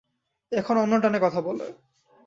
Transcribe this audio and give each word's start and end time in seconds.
এখন 0.51 0.75
অন্য 0.77 0.93
টানে 1.01 1.19
কথা 1.23 1.39
বলে। 1.41 1.65